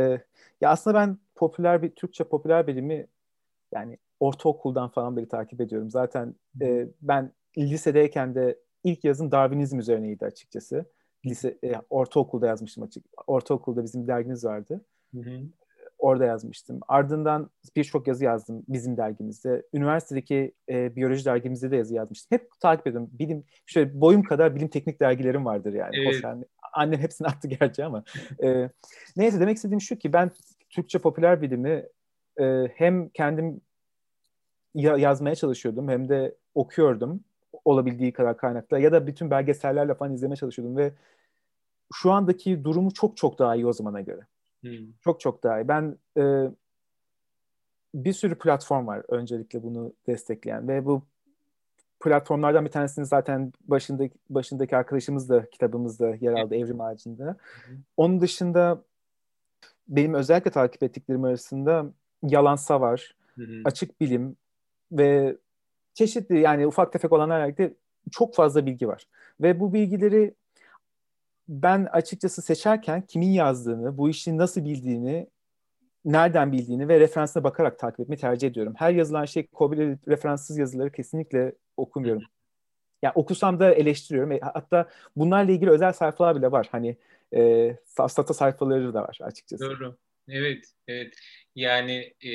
ya 0.60 0.70
aslında 0.70 0.98
ben 0.98 1.18
popüler 1.34 1.82
bir 1.82 1.90
Türkçe 1.90 2.24
popüler 2.24 2.66
bilimi 2.66 3.06
yani 3.74 3.98
ortaokuldan 4.20 4.88
falan 4.88 5.16
beri 5.16 5.28
takip 5.28 5.60
ediyorum. 5.60 5.90
Zaten 5.90 6.34
e, 6.62 6.88
ben 7.02 7.32
lisedeyken 7.58 8.34
de 8.34 8.58
ilk 8.84 9.04
yazım 9.04 9.30
Darwinizm 9.30 9.78
üzerineydi 9.78 10.24
açıkçası. 10.24 10.84
Lise, 11.26 11.58
e, 11.64 11.72
ortaokulda 11.90 12.46
yazmıştım 12.46 12.84
açık. 12.84 13.04
Ortaokulda 13.26 13.84
bizim 13.84 14.08
dergimiz 14.08 14.44
vardı. 14.44 14.84
Hı 15.14 15.20
hı. 15.20 15.40
Orada 15.98 16.24
yazmıştım. 16.24 16.80
Ardından 16.88 17.50
birçok 17.76 18.06
yazı 18.06 18.24
yazdım 18.24 18.62
bizim 18.68 18.96
dergimizde. 18.96 19.62
Üniversitedeki 19.74 20.52
e, 20.68 20.96
biyoloji 20.96 21.24
dergimizde 21.24 21.70
de 21.70 21.76
yazı 21.76 21.94
yazmıştım. 21.94 22.38
Hep 22.38 22.50
takip 22.60 22.86
ediyorum. 22.86 23.10
Bilim, 23.12 23.44
şöyle 23.66 24.00
boyum 24.00 24.22
kadar 24.22 24.54
bilim 24.54 24.68
teknik 24.68 25.00
dergilerim 25.00 25.44
vardır 25.44 25.72
yani. 25.72 25.96
Evet. 25.96 26.24
yani 26.24 26.44
annem 26.72 27.00
hepsini 27.00 27.28
attı 27.28 27.48
gerçi 27.48 27.84
ama. 27.84 28.04
E, 28.42 28.70
neyse 29.16 29.40
demek 29.40 29.56
istediğim 29.56 29.80
şu 29.80 29.96
ki 29.96 30.12
ben 30.12 30.30
Türkçe 30.70 30.98
popüler 30.98 31.42
bilimi 31.42 31.86
e, 32.40 32.68
hem 32.74 33.08
kendim 33.08 33.60
yazmaya 34.74 35.34
çalışıyordum 35.34 35.88
hem 35.88 36.08
de 36.08 36.34
okuyordum 36.54 37.20
olabildiği 37.64 38.12
kadar 38.12 38.36
kaynakla 38.36 38.78
ya 38.78 38.92
da 38.92 39.06
bütün 39.06 39.30
belgesellerle 39.30 39.94
falan 39.94 40.14
izlemeye 40.14 40.36
çalışıyordum 40.36 40.76
ve 40.76 40.92
şu 41.92 42.12
andaki 42.12 42.64
durumu 42.64 42.94
çok 42.94 43.16
çok 43.16 43.38
daha 43.38 43.54
iyi 43.54 43.66
o 43.66 43.72
zamana 43.72 44.00
göre. 44.00 44.20
Hmm. 44.60 44.92
Çok 45.00 45.20
çok 45.20 45.42
daha 45.42 45.60
iyi. 45.60 45.68
Ben 45.68 45.98
e, 46.16 46.50
bir 47.94 48.12
sürü 48.12 48.38
platform 48.38 48.86
var 48.86 49.02
öncelikle 49.08 49.62
bunu 49.62 49.92
destekleyen 50.06 50.68
ve 50.68 50.84
bu 50.84 51.02
platformlardan 52.00 52.64
bir 52.64 52.70
tanesini 52.70 53.06
zaten 53.06 53.52
başındaki 53.60 54.14
başındaki 54.30 54.76
arkadaşımız 54.76 55.28
da 55.28 55.50
kitabımızda 55.50 56.14
yer 56.20 56.32
aldı 56.32 56.54
Evrim 56.54 56.80
Ağacı'nda. 56.80 57.24
Hı 57.24 57.72
Onun 57.96 58.20
dışında 58.20 58.82
benim 59.88 60.14
özellikle 60.14 60.50
takip 60.50 60.82
ettiklerim 60.82 61.24
arasında 61.24 61.86
Yalansa 62.22 62.80
var, 62.80 63.16
hı 63.34 63.42
hı. 63.42 63.60
Açık 63.64 64.00
Bilim 64.00 64.36
ve 64.92 65.36
çeşitli 65.94 66.40
yani 66.40 66.66
ufak 66.66 66.92
tefek 66.92 67.12
olanlarla 67.12 67.44
birlikte 67.44 67.74
çok 68.12 68.34
fazla 68.34 68.66
bilgi 68.66 68.88
var. 68.88 69.06
Ve 69.40 69.60
bu 69.60 69.74
bilgileri 69.74 70.34
ben 71.48 71.88
açıkçası 71.92 72.42
seçerken 72.42 73.02
kimin 73.02 73.32
yazdığını, 73.32 73.98
bu 73.98 74.10
işi 74.10 74.38
nasıl 74.38 74.64
bildiğini, 74.64 75.26
nereden 76.04 76.52
bildiğini 76.52 76.88
ve 76.88 77.00
referansına 77.00 77.44
bakarak 77.44 77.78
takip 77.78 78.00
etmeyi 78.00 78.20
tercih 78.20 78.48
ediyorum. 78.48 78.74
Her 78.76 78.92
yazılan 78.92 79.24
şey 79.24 79.46
Kobe'li 79.46 79.98
referanssız 80.08 80.58
yazıları 80.58 80.92
kesinlikle 80.92 81.52
okumuyorum. 81.76 82.22
Yani 83.02 83.12
okusam 83.14 83.60
da 83.60 83.74
eleştiriyorum. 83.74 84.32
E, 84.32 84.40
hatta 84.40 84.88
bunlarla 85.16 85.52
ilgili 85.52 85.70
özel 85.70 85.92
sayfalar 85.92 86.36
bile 86.36 86.52
var. 86.52 86.68
Hani 86.72 86.96
e, 87.34 87.76
sayfaları 88.34 88.94
da 88.94 89.02
var 89.02 89.18
açıkçası. 89.22 89.64
Doğru. 89.64 89.96
Evet, 90.28 90.64
evet. 90.88 91.14
Yani 91.54 92.14
e, 92.24 92.30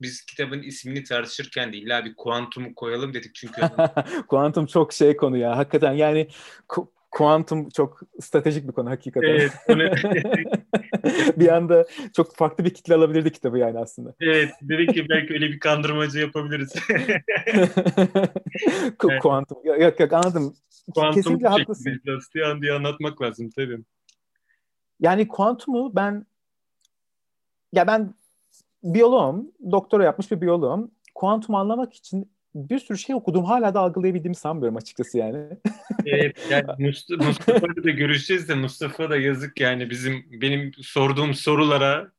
biz 0.00 0.26
kitabın 0.26 0.62
ismini 0.62 1.04
tartışırken 1.04 1.72
de 1.72 1.76
illa 1.76 2.04
bir 2.04 2.14
kuantumu 2.14 2.74
koyalım 2.74 3.14
dedik 3.14 3.34
çünkü. 3.34 3.62
kuantum 4.28 4.66
çok 4.66 4.92
şey 4.92 5.16
konu 5.16 5.36
ya. 5.36 5.56
Hakikaten 5.56 5.92
yani 5.92 6.28
ku- 6.68 6.88
kuantum 7.10 7.68
çok 7.68 8.00
stratejik 8.20 8.68
bir 8.68 8.72
konu 8.72 8.90
hakikaten. 8.90 9.28
Evet. 9.28 9.52
bir 11.36 11.48
anda 11.48 11.86
çok 12.16 12.36
farklı 12.36 12.64
bir 12.64 12.74
kitle 12.74 12.94
alabilirdi 12.94 13.32
kitabı 13.32 13.58
yani 13.58 13.78
aslında. 13.78 14.14
Evet. 14.20 14.50
Dedik 14.62 14.94
ki 14.94 15.06
belki 15.08 15.34
öyle 15.34 15.46
bir 15.46 15.60
kandırmacı 15.60 16.18
yapabiliriz. 16.18 16.72
Ku- 18.98 19.18
kuantum. 19.18 19.58
Yok 19.64 20.00
yok 20.00 20.12
anladım. 20.12 20.56
Kuantum 20.94 21.14
Kesinlikle 21.14 21.48
haklısın. 21.48 22.00
Biraz 22.04 22.62
diye 22.62 22.72
anlatmak 22.72 23.22
lazım 23.22 23.50
tabii. 23.50 23.78
Yani 25.00 25.28
kuantumu 25.28 25.96
ben 25.96 26.26
ya 27.72 27.86
ben 27.86 28.14
biyoloğum, 28.82 29.52
doktora 29.70 30.04
yapmış 30.04 30.30
bir 30.30 30.40
biyoloğum. 30.40 30.90
Kuantum 31.14 31.54
anlamak 31.54 31.94
için 31.94 32.30
bir 32.54 32.78
sürü 32.78 32.98
şey 32.98 33.14
okudum. 33.14 33.44
Hala 33.44 33.74
da 33.74 33.80
algılayabildiğimi 33.80 34.34
sanmıyorum 34.34 34.76
açıkçası 34.76 35.18
yani. 35.18 35.46
evet 36.06 36.46
yani 36.50 36.64
Mustafa, 36.78 37.24
Mustafa'yla 37.28 37.84
da 37.84 37.90
görüşeceğiz 37.90 38.48
de 38.48 38.54
Mustafa 38.54 39.10
da 39.10 39.16
yazık 39.16 39.60
yani 39.60 39.90
bizim 39.90 40.24
benim 40.30 40.72
sorduğum 40.82 41.34
sorulara 41.34 42.12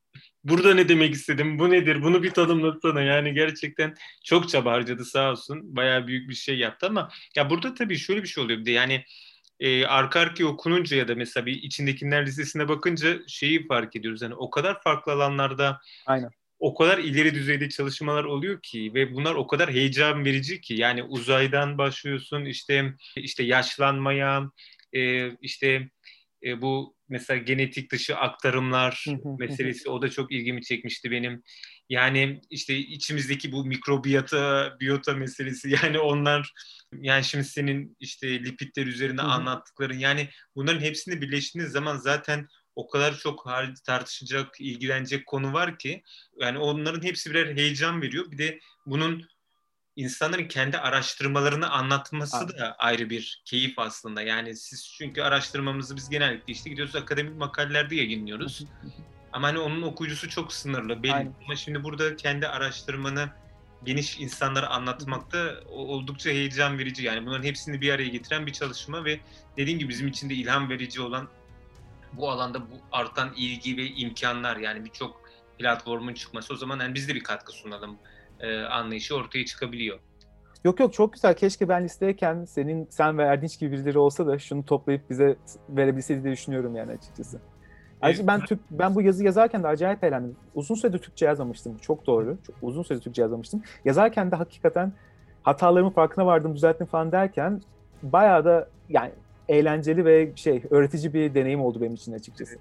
burada 0.43 0.73
ne 0.73 0.89
demek 0.89 1.13
istedim, 1.13 1.59
bu 1.59 1.71
nedir, 1.71 2.03
bunu 2.03 2.23
bir 2.23 2.31
tanımlasana. 2.31 3.01
Yani 3.01 3.33
gerçekten 3.33 3.95
çok 4.23 4.49
çaba 4.49 4.71
harcadı 4.71 5.05
sağ 5.05 5.31
olsun. 5.31 5.75
Bayağı 5.75 6.07
büyük 6.07 6.29
bir 6.29 6.35
şey 6.35 6.57
yaptı 6.57 6.87
ama 6.87 7.09
ya 7.35 7.49
burada 7.49 7.73
tabii 7.73 7.97
şöyle 7.97 8.23
bir 8.23 8.27
şey 8.27 8.43
oluyor 8.43 8.59
bir 8.59 8.65
de 8.65 8.71
yani 8.71 9.03
e, 9.59 9.85
arka 9.85 10.19
arkaya 10.19 10.45
okununca 10.45 10.97
ya 10.97 11.07
da 11.07 11.15
mesela 11.15 11.45
bir 11.45 11.63
içindekiler 11.63 12.25
listesine 12.25 12.67
bakınca 12.67 13.19
şeyi 13.27 13.67
fark 13.67 13.95
ediyoruz. 13.95 14.21
Yani 14.21 14.35
o 14.35 14.49
kadar 14.49 14.81
farklı 14.81 15.11
alanlarda 15.11 15.79
Aynen. 16.05 16.29
O 16.59 16.75
kadar 16.75 16.97
ileri 16.97 17.33
düzeyde 17.33 17.69
çalışmalar 17.69 18.23
oluyor 18.23 18.59
ki 18.61 18.91
ve 18.93 19.13
bunlar 19.13 19.35
o 19.35 19.47
kadar 19.47 19.71
heyecan 19.71 20.25
verici 20.25 20.61
ki. 20.61 20.73
Yani 20.73 21.03
uzaydan 21.03 21.77
başlıyorsun 21.77 22.45
işte 22.45 22.93
işte 23.15 23.43
yaşlanmaya 23.43 24.51
e, 24.93 25.31
işte 25.31 25.89
e, 26.43 26.61
bu 26.61 26.95
mesela 27.09 27.37
genetik 27.37 27.91
dışı 27.91 28.15
aktarımlar 28.15 29.05
meselesi 29.39 29.89
o 29.89 30.01
da 30.01 30.09
çok 30.09 30.31
ilgimi 30.31 30.61
çekmişti 30.61 31.11
benim. 31.11 31.43
Yani 31.89 32.41
işte 32.49 32.77
içimizdeki 32.77 33.51
bu 33.51 33.65
mikrobiyata, 33.65 34.75
biyota 34.79 35.13
meselesi 35.13 35.69
yani 35.83 35.99
onlar 35.99 36.53
yani 36.93 37.23
şimdi 37.23 37.43
senin 37.43 37.97
işte 37.99 38.43
lipidler 38.43 38.85
üzerine 38.85 39.21
anlattıkların 39.21 39.99
yani 39.99 40.29
bunların 40.55 40.81
hepsini 40.81 41.21
birleştiğiniz 41.21 41.71
zaman 41.71 41.97
zaten 41.97 42.47
o 42.79 42.87
kadar 42.87 43.17
çok 43.17 43.45
tartışacak, 43.85 44.61
ilgilenecek 44.61 45.25
konu 45.25 45.53
var 45.53 45.77
ki 45.77 46.03
yani 46.39 46.57
onların 46.57 47.03
hepsi 47.03 47.29
birer 47.29 47.55
heyecan 47.55 48.01
veriyor. 48.01 48.31
Bir 48.31 48.37
de 48.37 48.59
bunun 48.85 49.27
insanların 49.95 50.47
kendi 50.47 50.77
araştırmalarını 50.77 51.69
anlatması 51.69 52.37
Abi. 52.37 52.57
da 52.57 52.75
ayrı 52.79 53.09
bir 53.09 53.41
keyif 53.45 53.79
aslında. 53.79 54.21
Yani 54.21 54.55
siz 54.55 54.93
çünkü 54.97 55.21
araştırmamızı 55.21 55.95
biz 55.95 56.09
genellikle 56.09 56.53
işte 56.53 56.69
gidiyoruz 56.69 56.95
akademik 56.95 57.37
makalelerde 57.37 57.95
yayınlıyoruz. 57.95 58.65
Ama 59.33 59.47
hani 59.47 59.59
onun 59.59 59.81
okuyucusu 59.81 60.29
çok 60.29 60.53
sınırlı. 60.53 61.03
Belli. 61.03 61.13
Aynen. 61.13 61.35
Ama 61.45 61.55
şimdi 61.55 61.83
burada 61.83 62.15
kendi 62.15 62.47
araştırmanı 62.47 63.29
geniş 63.83 64.19
insanlara 64.19 64.67
anlatmakta 64.67 65.55
oldukça 65.67 66.29
heyecan 66.29 66.77
verici. 66.77 67.03
Yani 67.03 67.25
bunların 67.25 67.43
hepsini 67.43 67.81
bir 67.81 67.93
araya 67.93 68.07
getiren 68.07 68.47
bir 68.47 68.53
çalışma 68.53 69.05
ve 69.05 69.19
dediğim 69.57 69.79
gibi 69.79 69.89
bizim 69.89 70.07
için 70.07 70.29
de 70.29 70.33
ilham 70.33 70.69
verici 70.69 71.01
olan 71.01 71.29
bu 72.13 72.29
alanda 72.29 72.61
bu 72.61 72.75
artan 72.91 73.29
ilgi 73.37 73.77
ve 73.77 73.87
imkanlar 73.87 74.57
yani 74.57 74.85
birçok 74.85 75.21
platformun 75.57 76.13
çıkması 76.13 76.53
o 76.53 76.57
zaman 76.57 76.79
yani 76.79 76.95
biz 76.95 77.09
de 77.09 77.15
bir 77.15 77.23
katkı 77.23 77.51
sunalım 77.51 77.97
e, 78.39 78.61
anlayışı 78.61 79.15
ortaya 79.15 79.45
çıkabiliyor. 79.45 79.99
Yok 80.63 80.79
yok 80.79 80.93
çok 80.93 81.13
güzel. 81.13 81.35
Keşke 81.35 81.69
ben 81.69 81.83
listeyken 81.83 82.45
senin 82.45 82.87
sen 82.89 83.17
ve 83.17 83.23
Erdinç 83.23 83.59
gibi 83.59 83.71
birileri 83.71 83.97
olsa 83.97 84.27
da 84.27 84.39
şunu 84.39 84.65
toplayıp 84.65 85.09
bize 85.09 85.35
verebilseydi 85.69 86.23
diye 86.23 86.33
düşünüyorum 86.33 86.75
yani 86.75 86.91
açıkçası. 86.91 87.41
Ayrıca 88.01 88.27
ben 88.27 88.39
Türk 88.39 88.59
ben 88.71 88.95
bu 88.95 89.01
yazı 89.01 89.23
yazarken 89.23 89.63
de 89.63 89.67
acayip 89.67 90.03
eğlendim. 90.03 90.35
Uzun 90.55 90.75
süredir 90.75 90.99
Türkçe 90.99 91.25
yazmamıştım. 91.25 91.77
Çok 91.77 92.05
doğru. 92.07 92.37
Çok 92.47 92.55
uzun 92.61 92.83
süredir 92.83 93.03
Türkçe 93.03 93.21
yazmamıştım. 93.21 93.63
Yazarken 93.85 94.31
de 94.31 94.35
hakikaten 94.35 94.93
hatalarımın 95.43 95.89
farkına 95.89 96.25
vardım, 96.25 96.55
düzelttim 96.55 96.87
falan 96.87 97.11
derken 97.11 97.61
bayağı 98.03 98.45
da 98.45 98.69
yani 98.89 99.11
eğlenceli 99.49 100.05
ve 100.05 100.31
şey 100.35 100.61
öğretici 100.69 101.13
bir 101.13 101.33
deneyim 101.35 101.61
oldu 101.61 101.81
benim 101.81 101.93
için 101.93 102.13
açıkçası. 102.13 102.55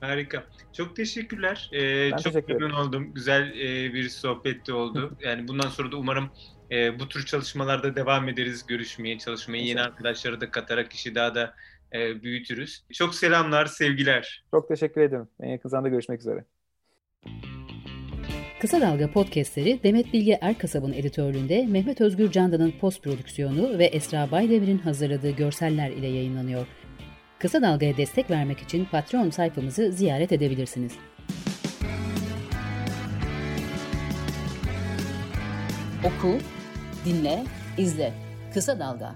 Harika. 0.00 0.44
Çok 0.72 0.96
teşekkürler. 0.96 1.70
Ee, 1.72 2.10
Ben 2.12 2.16
çok 2.16 2.32
teşekkür 2.32 2.54
memnun 2.54 2.70
oldum. 2.70 3.14
Güzel 3.14 3.52
e, 3.60 3.94
bir 3.94 4.08
sohbetti 4.08 4.72
oldu. 4.72 5.16
Yani 5.20 5.48
bundan 5.48 5.68
sonra 5.68 5.92
da 5.92 5.96
umarım 5.96 6.30
e, 6.70 6.98
bu 6.98 7.08
tür 7.08 7.26
çalışmalarda 7.26 7.96
devam 7.96 8.28
ederiz 8.28 8.66
görüşmeye, 8.66 9.18
çalışmaya. 9.18 9.62
Yeni 9.62 9.80
arkadaşları 9.80 10.40
da 10.40 10.50
katarak 10.50 10.92
işi 10.92 11.14
daha 11.14 11.34
da 11.34 11.54
e, 11.94 12.22
büyütürüz. 12.22 12.84
Çok 12.92 13.14
selamlar, 13.14 13.66
sevgiler. 13.66 14.44
Çok 14.50 14.68
teşekkür 14.68 15.00
ederim. 15.00 15.28
En 15.40 15.48
yakın 15.48 15.68
zamanda 15.68 15.88
görüşmek 15.88 16.20
üzere. 16.20 16.44
Kısa 18.62 18.80
Dalga 18.80 19.10
podcastleri 19.10 19.80
Demet 19.82 20.12
Bilge 20.12 20.38
Erkasab'ın 20.40 20.92
editörlüğünde 20.92 21.66
Mehmet 21.66 22.00
Özgür 22.00 22.30
Candan'ın 22.30 22.72
post 22.80 23.02
prodüksiyonu 23.02 23.78
ve 23.78 23.84
Esra 23.84 24.30
Baydemir'in 24.30 24.78
hazırladığı 24.78 25.30
görseller 25.30 25.90
ile 25.90 26.06
yayınlanıyor. 26.06 26.66
Kısa 27.38 27.62
Dalga'ya 27.62 27.96
destek 27.96 28.30
vermek 28.30 28.58
için 28.58 28.84
Patreon 28.84 29.30
sayfamızı 29.30 29.92
ziyaret 29.92 30.32
edebilirsiniz. 30.32 30.92
Oku, 36.04 36.38
dinle, 37.04 37.44
izle. 37.78 38.12
Kısa 38.54 38.78
Dalga. 38.78 39.14